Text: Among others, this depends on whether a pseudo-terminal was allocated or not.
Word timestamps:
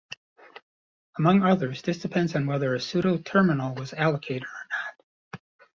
Among 1.19 1.43
others, 1.43 1.83
this 1.83 1.99
depends 1.99 2.35
on 2.35 2.47
whether 2.47 2.73
a 2.73 2.79
pseudo-terminal 2.79 3.75
was 3.75 3.93
allocated 3.93 4.45
or 4.45 4.67
not. 4.71 5.41